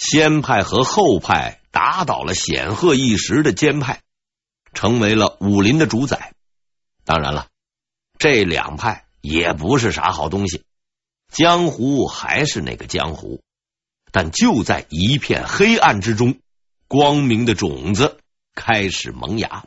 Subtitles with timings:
[0.00, 4.00] 先派和后派打倒了显赫一时的监派，
[4.72, 6.32] 成为了武林的主宰。
[7.04, 7.48] 当然了，
[8.18, 10.64] 这两派也不是啥好东西，
[11.30, 13.42] 江湖还是那个江湖。
[14.10, 16.40] 但就在一片黑暗之中，
[16.88, 18.18] 光明的种子
[18.54, 19.66] 开始萌芽。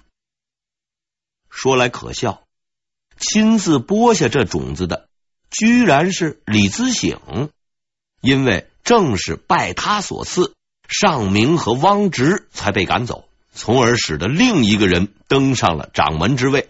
[1.48, 2.44] 说来可笑，
[3.20, 5.08] 亲自播下这种子的，
[5.52, 7.52] 居然是李自省，
[8.24, 10.54] 因为正是拜他所赐，
[10.88, 16.70] 尚明和汪直才被赶走，从而使得另一个人登上了掌门之位。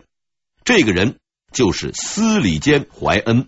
[0.66, 1.17] 这个人
[1.52, 3.48] 就是司礼监怀恩。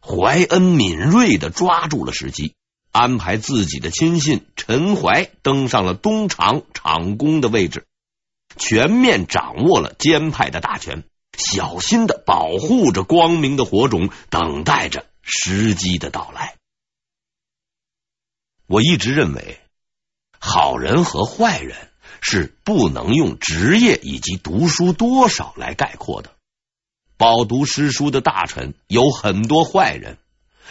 [0.00, 2.54] 怀恩敏锐的抓住了时机，
[2.92, 7.86] 安排自己的亲信陈怀登上了东厂厂公的位置，
[8.56, 11.02] 全面掌握了监派的大权，
[11.36, 16.56] 小心的保护着光明的火种，等待着时机的到来。
[18.66, 19.60] 我一直认为，
[20.38, 21.90] 好人和坏人
[22.20, 26.32] 是不能用职业以及读书多少来概括的。
[27.16, 30.18] 饱读诗书的大臣有很多坏人。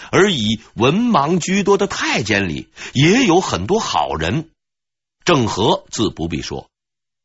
[0.10, 4.50] 而以文盲居多的太监里也有很多好人，
[5.24, 6.72] 郑和自不必说，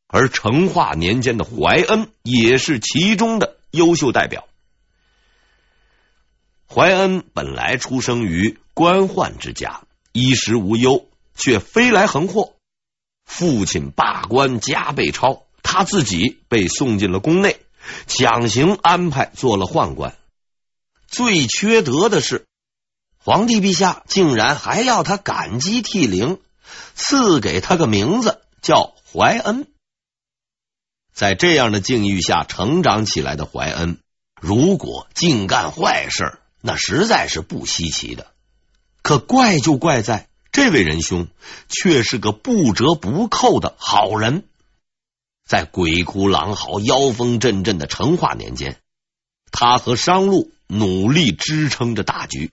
[0.07, 4.46] 而成化年间的怀恩也是其中的优秀代表。
[6.73, 12.53] 怀恩本来出生于官宦之家，衣食无忧，却飞来横祸，
[13.25, 17.59] 父亲罢官，加倍抄，他自己被送进了宫内，
[18.05, 20.15] 强行安排做了宦官。
[21.07, 22.45] 最缺德的是。
[23.19, 26.39] 皇帝陛下竟然还要他感激涕零，
[26.95, 29.67] 赐给他个名字叫怀恩。
[31.13, 33.99] 在这样的境遇下成长起来的怀恩，
[34.39, 38.27] 如果净干坏事，那实在是不稀奇的。
[39.01, 41.29] 可怪就怪在这位仁兄
[41.69, 44.43] 却是个不折不扣的好人。
[45.47, 48.81] 在鬼哭狼嚎、妖风阵阵的成化年间，
[49.49, 52.51] 他和商路努力支撑着大局。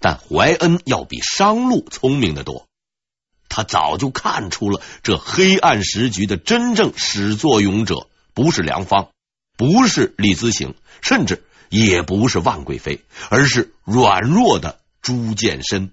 [0.00, 2.66] 但怀恩要比商路聪明得多，
[3.50, 9.10] 他早就看出了这黑暗时局的真正始作俑者不是梁方，
[9.58, 13.00] 不是李自行，甚至也不是万贵妃，
[13.30, 15.90] 而是软弱的朱见深。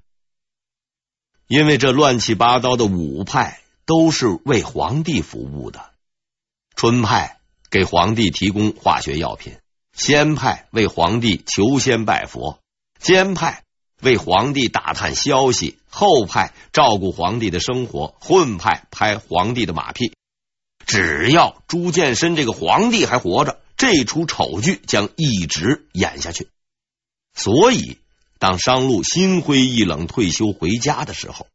[1.47, 5.91] 因为这乱七八糟的五派都是为皇帝服务的，
[6.75, 7.39] 春派
[7.71, 9.57] 给皇帝提供化学药品，
[9.93, 12.59] 先派为皇帝求仙拜佛，
[12.99, 13.63] 监派。
[14.01, 20.13] 为皇帝打探消息，后派照顾皇帝的生活，混派拍皇帝的马屁。
[20.85, 26.49] 只要朱见深这个皇帝还活着，这出丑剧将一直演下去。
[27.33, 27.97] 所以，
[28.37, 31.47] 当商路心灰意冷退休回家的时候，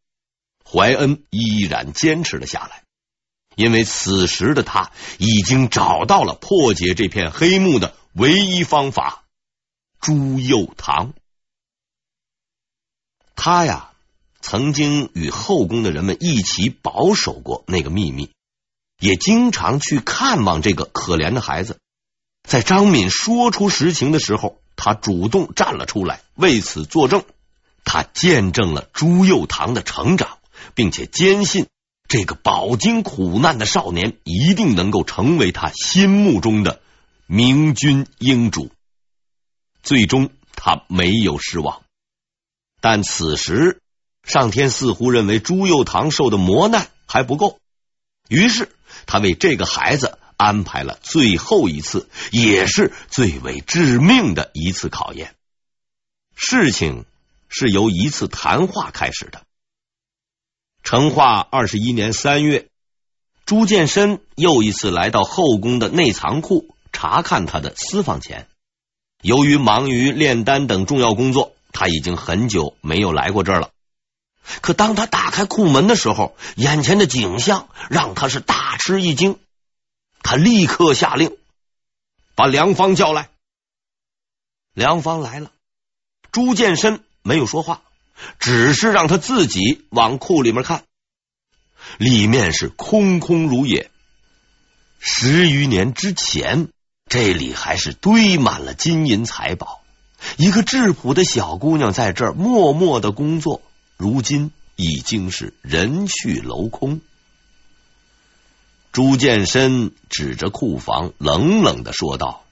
[0.65, 2.83] 怀恩依然坚持了下来，
[3.57, 9.27] 因为此时的他已经找到了破解这片黑幕的唯一方法——
[10.01, 11.13] 朱佑樘。
[13.37, 13.93] 他呀，
[14.41, 18.31] 曾经与后宫的人们一起保守过那个秘密，
[18.99, 21.79] 也经常去看望这个可怜的孩子。
[22.47, 27.25] 在张敏说出实情的时候，他主动站了出来，为此作证。
[27.85, 30.39] 他见证了朱佑樘的成长，
[30.75, 31.67] 并且坚信
[32.09, 36.81] 这个饱经苦难的少年一定能够成为他心目中的
[37.27, 38.71] 明君英主。
[39.83, 41.83] 最终，他没有失望。
[42.81, 43.81] 但此时，
[44.23, 47.59] 上天似乎认为朱佑樘受的磨难还不够，
[48.29, 48.71] 于是
[49.07, 55.35] 他为这个孩子安排了最后一次，也是最为致命的一次考验。
[56.35, 57.05] 事情
[57.49, 59.43] 是由一次谈话开始的。
[60.83, 62.69] 成化二十一年三月，
[63.47, 68.49] 朱见深又一次来到后宫的内藏库查看他的私房钱，
[69.23, 71.55] 由于忙于炼丹等重要工作。
[71.77, 73.71] 他已经很久没有来过这儿了，
[74.61, 79.41] 可当他打开库门的时候，眼前的景象让他是大吃一惊。
[80.25, 81.37] 他立刻下令
[82.35, 83.29] 把梁方叫来。
[84.73, 85.53] 梁方来了，
[86.33, 87.83] 朱建深没有说话，
[88.41, 90.85] 只是让他自己往库里面看，
[91.99, 93.91] 里面是空空如也。
[94.99, 96.69] 十余年之前，
[97.07, 99.85] 这里还是堆满了金银财宝。
[100.39, 103.61] 一个质朴的小姑娘在这儿默默的工作，
[103.99, 107.03] 如今已经是人去楼空。
[108.95, 112.45] 朱见深指着库房，冷冷的说道：“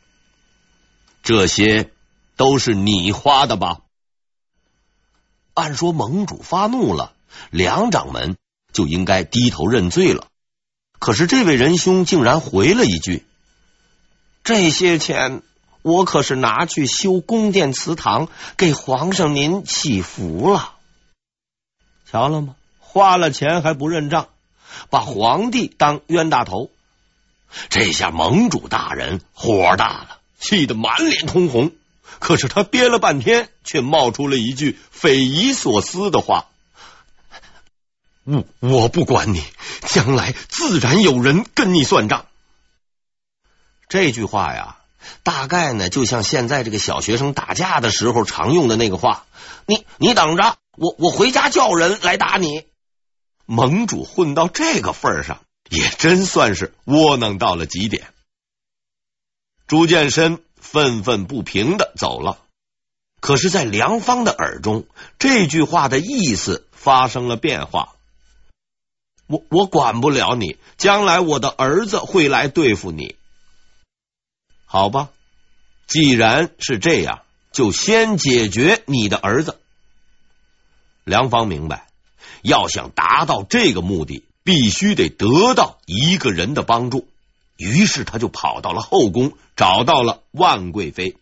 [1.23, 1.93] 这些
[2.35, 3.83] 都是你花的吧？”
[5.55, 7.13] 按说盟主发怒了，
[7.51, 8.37] 梁掌门
[8.73, 10.27] 就应该低头认罪了。
[10.99, 13.25] 可是这位仁兄竟然回了一句
[14.43, 15.43] ：“这些钱
[15.83, 20.75] 我可是拿去修宫殿祠堂，给皇上您祈福了。
[22.11, 22.57] 瞧了吗？
[22.81, 24.27] 花了钱还不认账，
[24.91, 26.71] 把皇帝当冤大头。
[27.69, 31.73] 这下盟主大人火大了，气得满脸通红。
[32.19, 36.47] 可是他憋了半天，却冒出了一句匪夷所思的话。”
[38.25, 39.43] 我我不管你，
[39.85, 42.27] 将来自然有人跟你算账。
[43.89, 44.77] 这句话呀，
[45.25, 49.27] 大概呢，就像现在这个小学生打架的时候常用的那个话
[49.67, 52.65] ：“你你等着，我我回家叫人来打你。”
[53.47, 58.13] 盟主混到这个份儿上，也真算是窝囊到了极点。
[59.67, 62.39] 朱见深愤愤不平的走了，
[63.21, 64.87] 可是，在梁芳的耳中，
[65.19, 67.95] 这句话的意思发生了变化。
[69.27, 73.17] 我我管不了你，将来我的儿子会来对付你。
[74.67, 75.11] 好吧，
[75.87, 77.23] 既然是这样，
[77.53, 79.61] 就先解决你的儿子。
[81.05, 81.89] 梁芳明白，
[82.43, 87.09] 要想达到这个目的，必须得得到一个人的帮助。
[87.57, 91.17] 于是他就跑到了后宫，找到了万贵妃。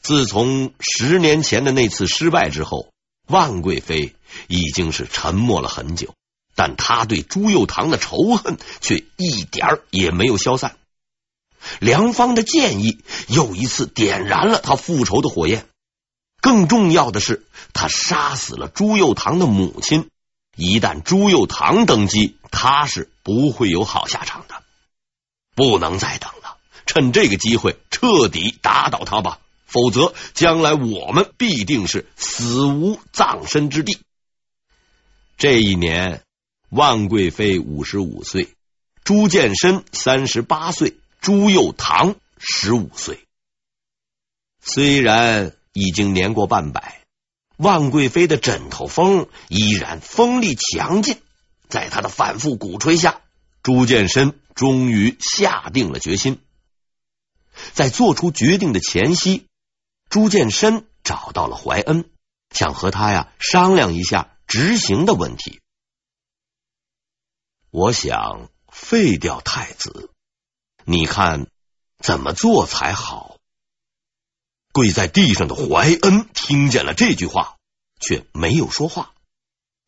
[0.00, 2.88] 自从十年前的那次失败之后。
[3.28, 4.16] 万贵妃
[4.48, 6.12] 已经是沉默了很久，
[6.56, 10.76] 但她对朱佑堂的仇恨却一点也没有消散。
[11.78, 12.98] 梁芳的建议
[13.28, 15.66] 又一次点燃了他复仇的火焰。
[16.42, 20.10] 更重要的是，他杀死了朱佑堂的母亲。
[20.56, 24.62] 一旦朱佑堂登基，他是不会有好下场的。
[25.54, 29.38] 不能再等了，趁这个机会彻底打倒他吧。
[29.66, 33.98] 否则，将来我们必定是死无葬身之地。
[35.38, 36.22] 这一年，
[36.68, 38.48] 万贵妃五十五岁，
[39.04, 43.24] 朱见深三十八岁，朱佑堂十五岁。
[44.60, 47.02] 虽然已经年过半百，
[47.56, 51.20] 万贵妃的枕头风依然锋利强劲。
[51.68, 53.20] 在他的反复鼓吹下，
[53.62, 56.40] 朱见深终于下定了决心。
[57.72, 59.46] 在做出决定的前夕。
[60.10, 62.10] 朱见深找到了怀恩，
[62.50, 65.62] 想和他呀商量一下执行的问题。
[67.70, 70.10] 我想废掉太子，
[70.84, 71.46] 你看
[71.98, 73.31] 怎么做才好？
[74.72, 77.56] 跪在地上的怀恩听见了这句话，
[78.00, 79.14] 却没有说话，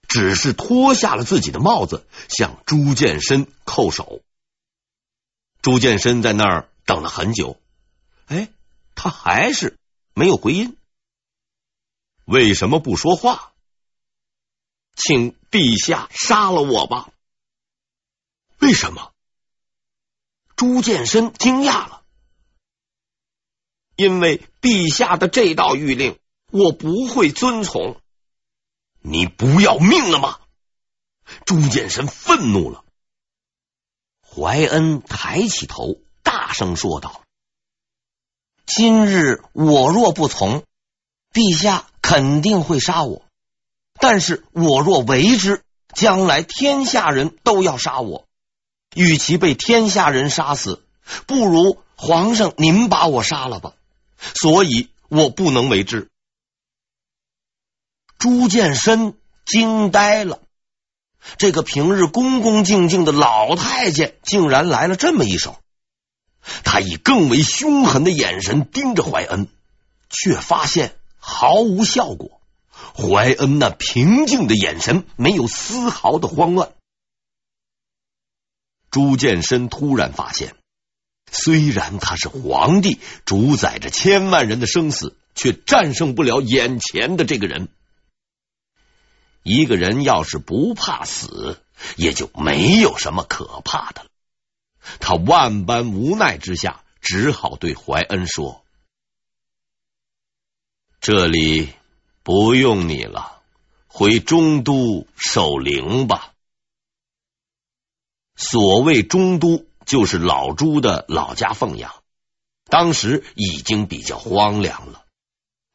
[0.07, 4.23] 只是脱下了自己的帽子，向朱见深叩首。
[5.63, 7.61] 朱见深在那儿等了很久，
[8.27, 8.49] 哎，
[8.95, 9.77] 他还是。
[10.17, 10.77] 没有回音，
[12.25, 13.53] 为什么不说话？
[14.95, 17.11] 请陛下杀了我吧！
[18.61, 19.13] 为什么？
[20.55, 21.94] 朱见深惊讶了，
[23.97, 26.19] 因为陛下的这道谕令，
[26.51, 27.97] 我不会遵从。
[29.01, 30.39] 你不要命了吗？
[31.45, 32.85] 朱见深愤怒了。
[34.23, 37.23] 怀恩抬起头，大声说道。
[38.67, 40.65] 今日我若不从，
[41.33, 43.23] 陛下肯定会杀我；
[44.01, 45.63] 但是我若为之，
[45.95, 48.27] 将来天下人都要杀我。
[48.95, 50.83] 与其被天下人杀死，
[51.27, 53.75] 不如皇上您把我杀了吧。
[54.35, 56.09] 所以我不能为之。
[58.19, 60.41] 朱见深惊呆了，
[61.37, 65.61] 这个平日恭恭敬敬的老太监，竟然来了这么一手。
[66.63, 69.49] 他以更为凶狠的眼神盯着怀恩，
[70.11, 72.41] 却发现毫无效果。
[72.97, 76.73] 怀恩那平静的眼神没有丝毫的慌乱。
[78.91, 80.55] 朱见深突然发现，
[81.37, 87.69] 虽然他是皇帝，主宰着千万人的生死，却战胜不了眼前的这个人。
[89.43, 91.61] 一个人要是不怕死，
[91.97, 94.11] 也就没有什么可怕的了。
[95.01, 98.65] 他万般无奈之下，只好对怀恩说
[101.03, 101.73] ：“这里
[102.23, 103.43] 不用你了，
[103.89, 106.33] 回中都守灵吧。”
[108.37, 111.93] 所谓中都，就是老朱的老家凤阳，
[112.69, 115.03] 当时已经比较荒凉了。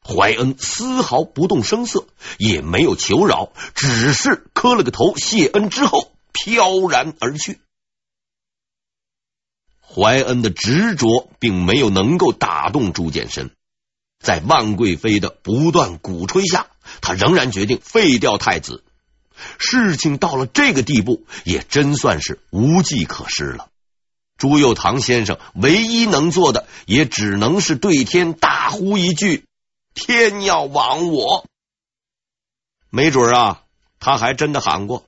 [0.02, 2.06] 怀恩丝毫不动声色，
[2.38, 7.60] 也没有求饶，只是磕了个头谢恩之后，飘然而去。
[9.80, 13.50] 怀恩的执着并没有能够打动朱见深，
[14.18, 16.68] 在万贵妃的不断鼓吹下，
[17.00, 18.82] 他仍然决定废掉太子。
[19.58, 23.69] 事情到了这个地步，也真算是无计可施了。
[24.40, 29.44] 朱佑樘先生唯一能做的，也只能是对天大呼一句
[29.92, 31.46] ：“天要亡我！”
[32.88, 33.62] 没准啊，
[33.98, 35.04] 他还真的喊过。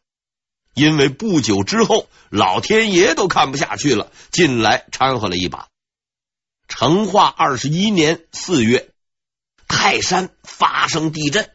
[0.75, 5.69] 因为不久之后，老天爷都看不下去了，进来掺和了一把。
[6.69, 8.91] 成化二十一年四月，
[9.67, 11.51] 泰山发生地震。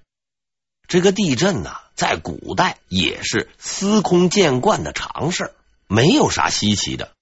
[0.87, 5.53] 这个地震呢，在古代也是司空见惯的常事，
[5.87, 7.13] 没有啥稀奇的。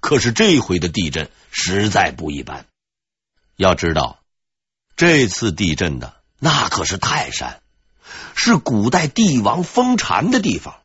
[0.00, 2.66] 可是这回的地震实在不一般。
[3.56, 4.18] 要知道，
[4.96, 7.60] 这次地震的那可是泰山，
[8.34, 10.76] 是古代帝王封禅的地方。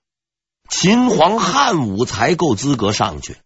[0.68, 3.38] 秦皇汉武才够资格上去，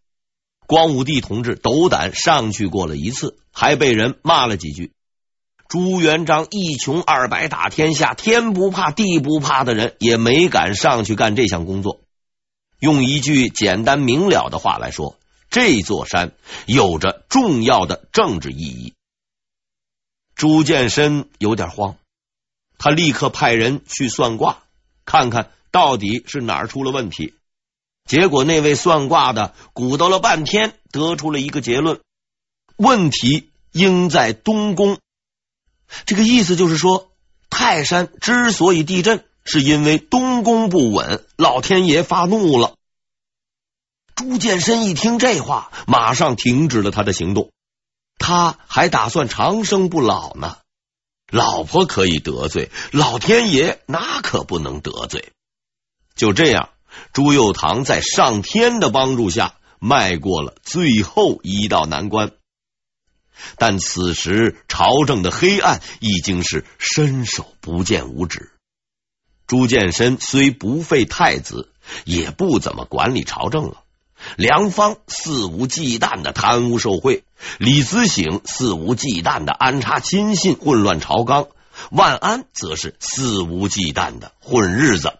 [0.66, 4.94] 光武帝同志斗胆上去过了一次，还被人骂了几句。
[5.68, 12.02] 朱元璋一穷二白打天下，天不怕地不怕的人也没敢上去干这项工作。
[12.80, 15.18] 用一句简单明了的话来说，
[15.50, 16.34] 这座山
[16.66, 18.94] 有着重要的政治意义。
[20.36, 21.98] 朱见深有点慌，
[22.78, 24.64] 他立刻派人去算卦，
[25.06, 25.52] 看看。
[25.72, 27.36] 到底是哪儿出了问题？
[28.04, 32.02] 结果那位算卦的鼓捣了半天，得出了一个结论：
[32.76, 34.98] 问题应在东宫。
[36.08, 37.12] 这个意思就是说，
[37.52, 42.76] 泰山之所以地震，是因为东宫不稳，老天爷发怒了。
[44.20, 47.54] 朱见深一听这话，马上停止了他的行动。
[48.18, 50.58] 他还打算长生不老呢。
[51.32, 55.32] 老婆可以得罪，老天爷那可不能得罪。
[56.16, 56.72] 就这样，
[57.14, 62.34] 朱佑樘在上天的帮助下迈过了最后一道难关。
[63.56, 68.52] 但此时朝政的黑暗已经是伸手不见五指。
[69.48, 71.72] 朱见深虽不废太子，
[72.04, 73.86] 也不怎么管理朝政了。
[74.38, 77.24] 梁方肆无忌惮的贪污受贿，
[77.58, 81.48] 李子省肆无忌惮的安插亲信，混乱朝纲，
[81.92, 85.18] 万安则是肆无忌惮的混日子。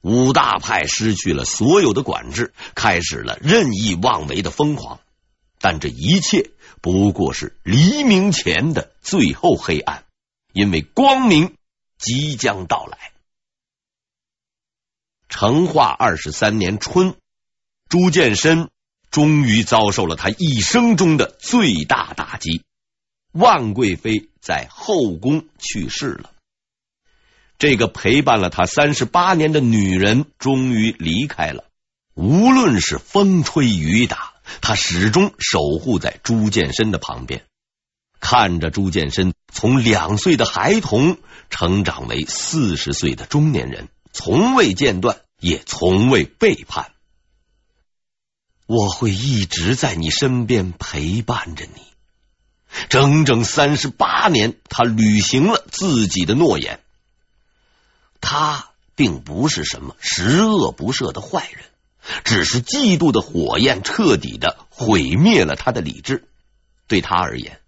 [0.00, 5.00] 五大派失去了所有的管制，开始了任意妄为的疯狂。
[5.60, 10.04] 但这一切不过是黎明前的最后黑暗，
[10.52, 11.56] 因为光明
[11.98, 12.96] 即将到来。
[15.28, 17.16] 成化二十三年春，
[17.88, 18.68] 朱见深
[19.10, 22.62] 终于遭受了他一生中的最大打击，
[23.32, 26.32] 万贵妃在后宫去世了。
[27.56, 31.64] 这个陪伴了他三十八年的女人终于离开了。
[32.12, 37.46] 无论是风吹雨打，他始终守护在朱见深的旁边，
[38.20, 41.16] 看着朱见深从两岁的孩童
[41.48, 46.92] 成长为四十岁的中年人，从未间断，也从未背叛。
[48.68, 51.80] 我会一直在你身边陪伴着你。
[52.90, 56.80] 整整三十八年，他履行了自己的诺言。
[58.20, 61.64] 他并不是什么十恶不赦的坏人，
[62.24, 66.28] 只是嫉妒的火焰彻底的毁灭了他的理智。
[66.88, 67.60] 对他而言，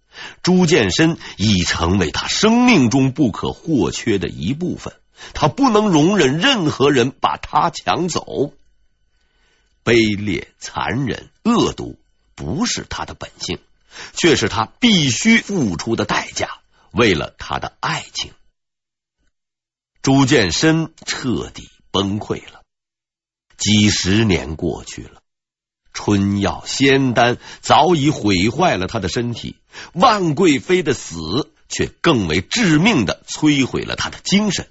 [0.42, 4.92] 朱见深已成为他生命中不可或缺的一部分，
[5.32, 8.52] 他不能容忍任何人把他抢走。
[9.90, 11.98] 卑劣、残忍、恶毒
[12.36, 13.58] 不是他的本性，
[14.12, 16.48] 却是他必须付出的代价。
[16.92, 18.30] 为了他的爱情。
[20.00, 22.62] 朱见深彻底崩溃了。
[23.56, 25.22] 几十年过去了，
[25.92, 29.56] 春药仙丹早已毁坏了他的身体，
[29.92, 34.70] 万贵妃的死却更为致命的摧毁了他的精神。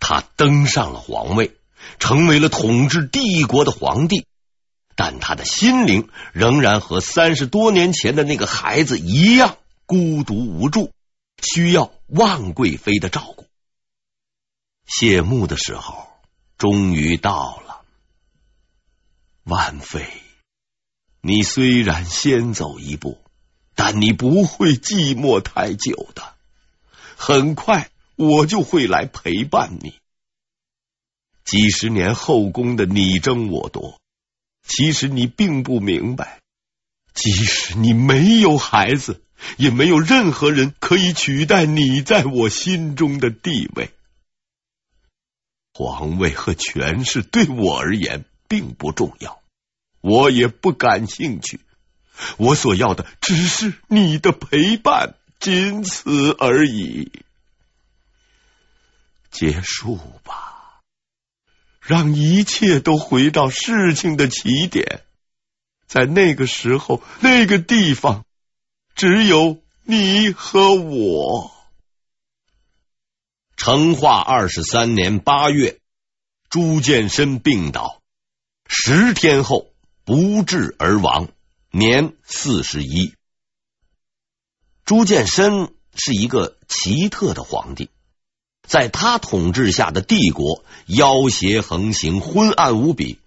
[0.00, 1.56] 他登上了皇位，
[1.98, 4.26] 成为了统治帝国的皇帝，
[4.94, 10.92] 但他的心灵仍然和三十多年前的那个孩子一样孤独无助，
[11.42, 13.46] 需要万贵妃的照顾。
[14.86, 16.06] 谢幕的时候
[16.56, 17.82] 终于到了，
[19.44, 20.06] 万妃，
[21.20, 23.18] 你虽然先走一步，
[23.74, 26.34] 但你不会寂寞太久的。
[27.16, 29.94] 很快我就会来陪伴你。
[31.46, 34.00] 几十年后宫的你争我夺，
[34.66, 36.40] 其实你并不明白，
[37.14, 39.22] 即使你没有孩子，
[39.56, 43.90] 也没有任何人可以取代你在我心中的地位。
[45.72, 49.40] 皇位和权势对我而言并不重要，
[50.00, 51.60] 我也不感兴趣。
[52.38, 57.12] 我所要的只是你的陪伴，仅此而已。
[59.30, 60.45] 结束吧，
[61.86, 65.02] 让一切都回到事情的起点。
[65.86, 68.24] 在那个时候，那个地方，
[68.94, 71.52] 只有你和我。
[73.56, 75.78] 成化二十三年八月，
[76.50, 78.02] 朱见深病倒，
[78.68, 79.72] 十天后
[80.04, 81.28] 不治而亡，
[81.70, 83.14] 年四十一。
[84.84, 87.90] 朱见深是一个奇特的皇帝，
[88.66, 93.18] 在他统治下的帝国妖邪横行，昏暗无比。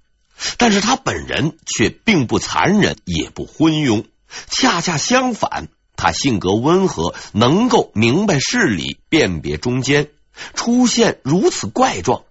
[0.57, 4.05] 但是他本人却并不残忍，也不昏庸，
[4.47, 5.67] 恰恰相反，
[5.97, 10.09] 他性格温和，能够明白事理，辨别忠奸。
[10.53, 12.23] 出现如此怪状，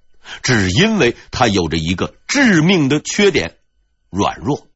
[0.43, 3.57] 只因为他有着一个致命的缺点——
[4.09, 4.67] 软弱。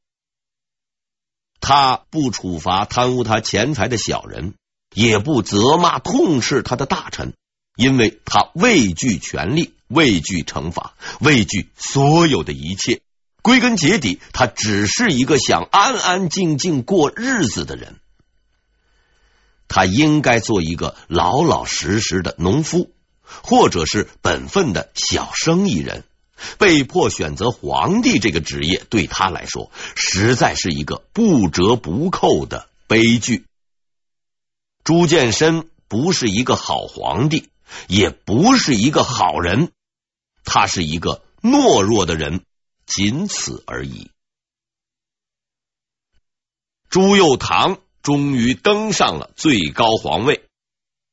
[1.59, 4.53] 他不处罚贪污他钱财的小人，
[4.95, 7.33] 也不责骂痛斥他的大臣，
[7.77, 13.01] 因为他畏惧权力，畏惧惩罚，畏惧所有的一切。
[13.43, 17.97] 归根结底，他只是一个想安安静静过日子的人。
[19.67, 22.93] 他应该做一个老老实实的农夫，
[23.25, 26.05] 或者是本分的小生意人。
[26.59, 33.45] 被迫选择皇帝这个职业，对他来说实在是一个不折不扣的悲剧。
[34.83, 37.49] 朱见深不是一个好皇帝，
[37.89, 39.73] 也不是一个好人，
[40.45, 42.43] 他是一个懦弱的人。
[42.85, 44.11] 仅此而已。
[46.91, 50.45] 朱佑樘终于登上了最高皇位。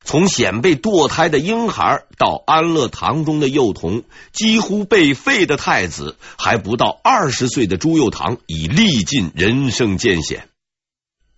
[0.04, 10.50] 从显被堕胎的婴孩到安乐堂中的幼童，几乎被废的太子，还不到二十岁的朱佑樘已历尽人生艰险。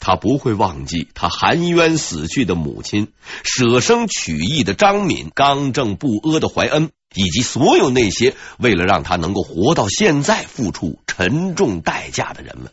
[0.02, 3.14] 他不会忘记他含冤死去的母亲，
[3.46, 6.92] 舍生取义的张敏，刚正不阿的怀恩。
[7.14, 12.72] 以及所有那些为了让他能够活到现在付出沉重代价的人们，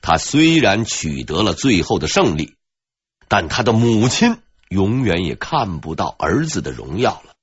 [0.00, 2.54] 他虽然取得了最后的胜利，
[3.26, 4.36] 但他的母亲
[4.68, 7.34] 永远也看不到儿子的荣耀了，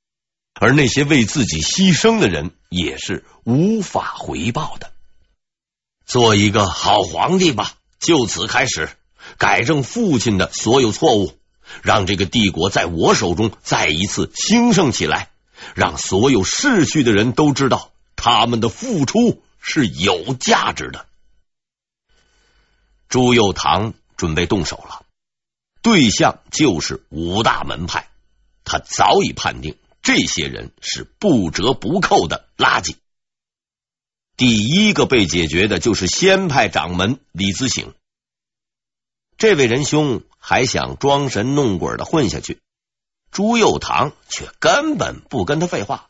[0.54, 4.94] 而那些为自己牺牲的人也是无法回报的。
[6.06, 8.90] 做一个好皇帝吧，就此开始
[9.38, 11.40] 改正父亲的所有错误，
[11.82, 15.30] 让这个帝国在我手中再一次兴盛起来。
[15.76, 21.06] 让所有逝去的人都知道，他们的付出是有价值的。
[23.08, 25.06] 朱佑樘准备动手了，
[25.84, 28.08] 对象就是五大门派。
[28.66, 32.96] 他早已判定这些人是不折不扣的垃圾。
[34.38, 37.94] 第一个被解决的就是仙派掌门李自省。
[39.38, 42.60] 这位仁兄还想装神弄鬼的混下去。
[43.32, 46.08] 朱佑樘却根本不跟他废话，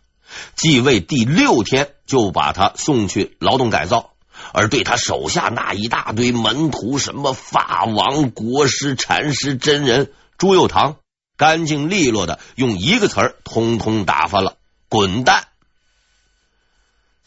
[0.55, 4.13] 继位第六天就把他送去劳动改造，
[4.53, 10.95] 而对他手下那一大堆门徒，什么法王、国师、禅师、真人，朱佑樘
[11.37, 14.57] 干净利落的用一个词儿通通打发了，
[14.89, 15.47] 滚蛋！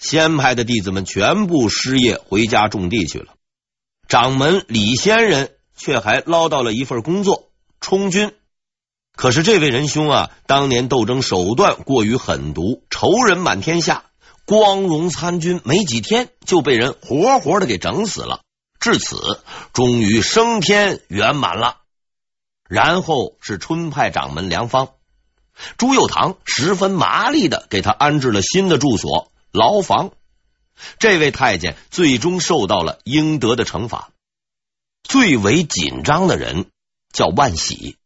[0.05, 3.33] 仙派的弟子们全部失业，回家种地去了，
[4.07, 7.49] 掌门李仙人却还捞到了一份工作，
[7.81, 8.35] 充军。
[9.17, 14.05] 可是这位仁兄啊，当年斗争手段过于狠毒，仇人满天下，
[14.45, 18.43] 光荣参军没几天就被人活活的给整死了。
[18.79, 19.41] 至此，
[19.73, 21.79] 终于升天圆满了。
[22.69, 24.91] 然后是春派掌门梁方，
[25.79, 30.11] 朱佑樘十分麻利的给他安置了新的住所牢房。
[30.99, 34.11] 这位太监最终受到了应得的惩罚。
[35.03, 36.67] 最为紧张的人
[37.11, 37.97] 叫万喜，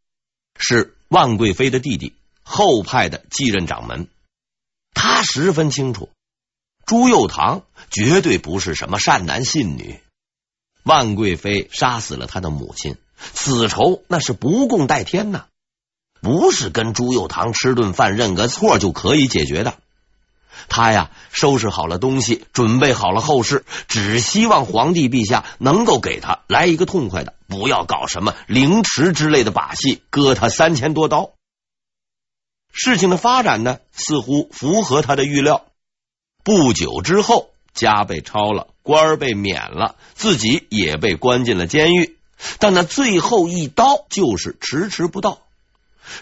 [0.57, 0.95] 是。
[1.09, 4.09] 万贵妃的弟弟，后派的继任掌门，
[4.93, 6.11] 他十分清楚，
[6.85, 10.01] 朱佑樘绝对不是什么善男信女。
[10.83, 12.99] 万贵妃杀死了他的母亲，
[13.33, 15.47] 此仇那是不共戴天呐，
[16.21, 19.79] 不是跟朱佑樘吃顿饭认个错就可以解决的。
[20.69, 31.31] 他呀，收拾好了东西，准备好了后事，只希望皇帝陛下能够给他来一个痛快的，不要搞什么凌迟之类的把戏，割他三千多刀。
[32.73, 35.65] 事情的发展呢，似乎符合他的预料。
[36.45, 42.17] 不久之后，家被抄了，官儿被免了，自己也被关进了监狱。
[42.61, 45.41] 但那最后一刀就是迟迟不到。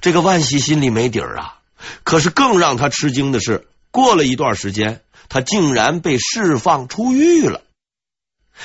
[0.00, 1.58] 这个万喜心里没底儿啊！
[2.02, 3.68] 可是更让他吃惊的是。
[3.96, 7.62] 过了一段时间，他竟然被释放出狱了。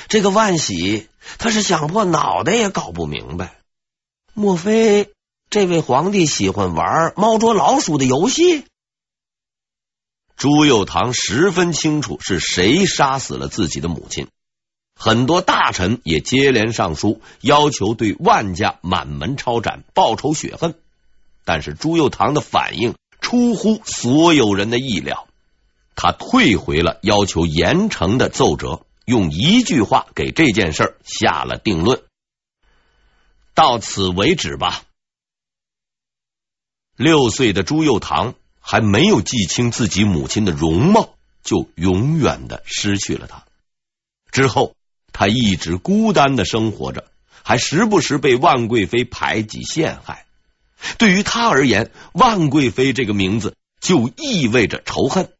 [0.08, 3.56] 这个万喜，他是想破脑袋也搞不明白，
[4.34, 5.10] 莫非
[5.48, 8.66] 这位皇帝喜欢玩猫捉老鼠的游戏？
[10.36, 14.28] 朱佑樘十分清楚是谁杀死了自己的母亲，
[14.94, 20.74] 很多大臣也接连上书，要求对万家满门抄斩，报仇雪恨。
[21.46, 25.26] 但是朱佑樘的反应出乎所有人的意料，
[25.96, 32.02] 他退回了要求严惩的奏折，用一句话给这件事下了定论：
[33.54, 34.82] 到此为止吧。
[36.96, 43.46] 六岁的朱佑樘还没有记清自己母亲的容貌，就永远的失去了她。
[44.30, 44.74] 之后，
[45.12, 47.10] 他一直孤单的生活着，
[47.42, 50.26] 还时不时被万贵妃排挤陷害。
[50.98, 55.32] 对于他而言，万贵妃这个名字就意味着仇恨。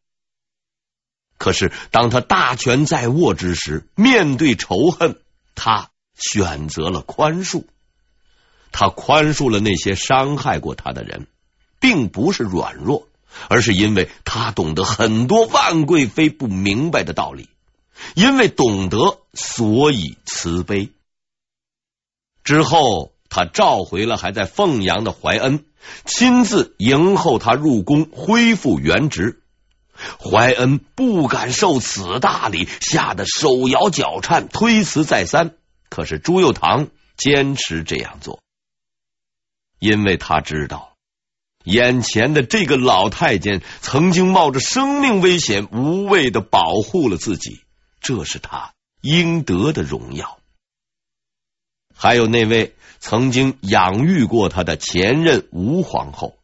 [1.37, 5.21] 可是，当他大权在握之时，面对仇恨，
[5.55, 7.65] 他选择了宽恕。
[8.71, 11.27] 他宽恕了那些伤害过他的人，
[11.79, 13.07] 并不是软弱，
[13.49, 17.49] 而是因为他懂得很多万贵妃不明白的道理。
[18.15, 20.91] 因为懂得，所以慈悲。
[22.43, 23.12] 之后。
[23.35, 25.65] 他召回了还在凤阳的怀恩，
[26.05, 29.41] 亲自迎候他入宫，恢复原职。
[30.19, 35.55] 怀恩不敢受此大礼，吓得手摇脚颤，推辞再三。
[35.89, 38.39] 可是朱佑樘坚持这样做，
[39.79, 40.93] 因为他知道
[41.63, 47.63] 眼前的这个老太监曾经冒着生命危险，无畏的保护了自己，
[47.99, 50.37] 这是他应得的荣耀。
[51.95, 52.75] 还有那位。
[53.05, 56.37] 曾经养育过他的前任吴皇后，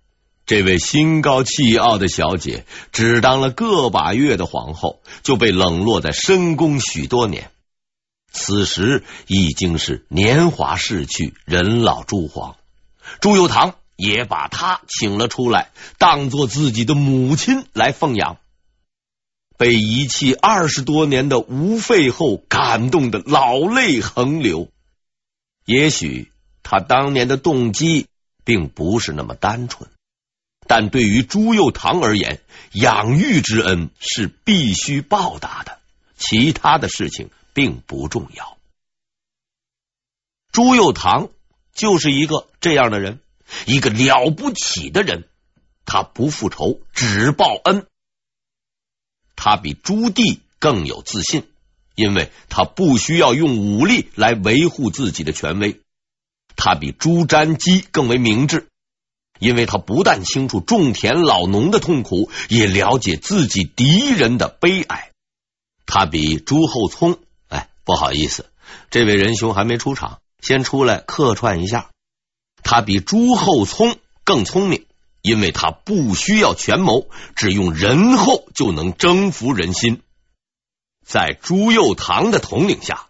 [0.46, 7.50] 这位心高气傲的小姐，只当了个把月的皇后，就被冷落在深宫许多年。
[8.34, 12.58] 此时已经是年华逝去，人老珠黄。
[13.22, 18.36] 朱由堂也把她请了出来，当做自己的母亲来奉养。
[19.58, 24.68] 被遗弃二十多年的吴废后感动得老泪横流。
[25.64, 26.34] 也许。
[26.72, 28.06] 他当年的动机
[28.44, 29.90] 并不是那么单纯，
[30.68, 35.80] 但对于朱佑樘而言，养育之恩是必须报答的，
[36.16, 38.56] 其他的事情并不重要。
[40.52, 41.32] 朱佑樘
[41.74, 43.20] 就是一个这样的人，
[43.66, 45.28] 一个了不起的人。
[45.86, 47.88] 他不复仇，只报恩。
[49.36, 51.50] 他比朱棣更有自信，
[51.96, 55.82] 因为他不需要用武力来维护自己的权威。
[56.56, 58.68] 他比朱瞻基更为明智，
[59.40, 65.12] 因为他不但清楚种田老农的痛苦，也了解自己敌人的悲哀。
[65.86, 68.46] 他比朱厚熜，哎，不好意思，
[68.92, 71.90] 这位仁兄还没出场，先出来客串一下。
[72.62, 74.86] 他比朱厚熜更聪明，
[75.22, 80.02] 因为他不需要权谋，只用仁厚就能征服人心。
[81.06, 83.08] 在朱佑樘的统领下，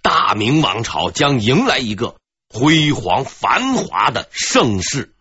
[0.00, 2.16] 大明王朝将迎来一个
[2.52, 5.14] 辉煌繁华的盛世。